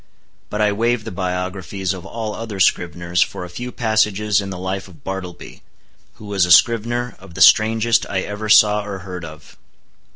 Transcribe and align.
But 0.49 0.61
I 0.61 0.71
waive 0.71 1.03
the 1.03 1.11
biographies 1.11 1.93
of 1.93 2.07
all 2.07 2.33
other 2.33 2.59
scriveners 2.59 3.21
for 3.23 3.45
a 3.45 3.49
few 3.51 3.71
passages 3.71 4.41
in 4.41 4.49
the 4.49 4.57
life 4.57 4.87
of 4.87 5.03
Bartleby, 5.03 5.61
who 6.15 6.25
was 6.25 6.43
a 6.47 6.51
scrivener 6.51 7.15
of 7.19 7.35
the 7.35 7.39
strangest 7.41 8.07
I 8.09 8.21
ever 8.21 8.49
saw 8.49 8.83
or 8.83 8.97
heard 9.05 9.23
of. 9.23 9.57